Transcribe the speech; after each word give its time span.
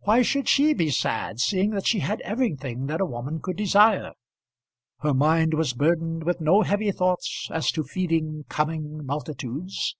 Why 0.00 0.22
should 0.22 0.48
she 0.48 0.72
be 0.74 0.90
sad, 0.90 1.38
seeing 1.38 1.70
that 1.70 1.86
she 1.86 2.00
had 2.00 2.20
everything 2.22 2.86
that 2.86 3.00
a 3.00 3.06
woman 3.06 3.38
could 3.40 3.54
desire? 3.56 4.10
Her 5.02 5.14
mind 5.14 5.54
was 5.54 5.72
burdened 5.72 6.24
with 6.24 6.40
no 6.40 6.62
heavy 6.62 6.90
thoughts 6.90 7.48
as 7.48 7.70
to 7.70 7.84
feeding 7.84 8.44
coming 8.48 9.06
multitudes. 9.06 9.90